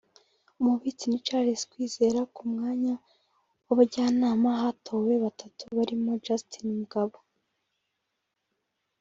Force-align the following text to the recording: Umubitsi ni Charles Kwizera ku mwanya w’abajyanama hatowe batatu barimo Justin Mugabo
Umubitsi 0.61 1.05
ni 1.07 1.19
Charles 1.25 1.61
Kwizera 1.71 2.19
ku 2.35 2.41
mwanya 2.51 2.93
w’abajyanama 3.65 4.49
hatowe 4.61 5.13
batatu 5.23 5.63
barimo 5.75 6.11
Justin 6.25 6.65
Mugabo 6.79 7.17